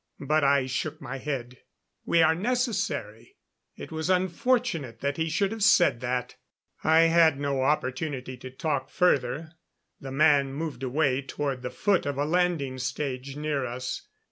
But 0.19 0.43
I 0.43 0.65
shook 0.65 0.99
my 0.99 1.19
head. 1.19 1.59
"We 2.07 2.23
are 2.23 2.33
necessary. 2.33 3.35
It 3.75 3.91
was 3.91 4.09
unfortunate 4.09 4.99
that 5.01 5.17
he 5.17 5.29
should 5.29 5.51
have 5.51 5.61
said 5.61 5.99
that." 5.99 6.37
I 6.83 7.01
had 7.01 7.39
no 7.39 7.61
opportunity 7.61 8.35
to 8.37 8.49
talk 8.49 8.89
further. 8.89 9.51
The 9.99 10.11
man 10.11 10.53
moved 10.53 10.81
away 10.81 11.21
toward 11.21 11.61
the 11.61 11.69
foot 11.69 12.07
of 12.07 12.17
a 12.17 12.25
landing 12.25 12.79
stage 12.79 13.35
near 13.35 13.63
us. 13.63 14.07